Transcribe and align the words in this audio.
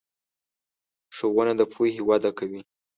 ښوونه 1.15 1.53
د 1.59 1.61
پوهې 1.73 2.01
وده 2.09 2.31
کوي. 2.37 2.61